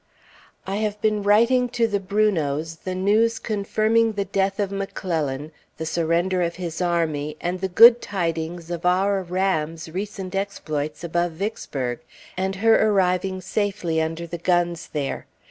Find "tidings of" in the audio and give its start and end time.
8.01-8.83